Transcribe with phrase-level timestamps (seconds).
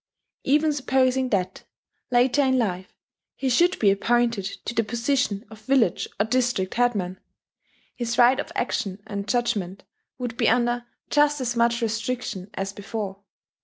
[0.43, 1.61] Even supposing that,
[2.09, 2.87] later in life,
[3.35, 7.19] he should be appointed to the position of village or district headman,
[7.95, 9.83] his right of action and judgment
[10.17, 13.19] would be under just as much restriction as before.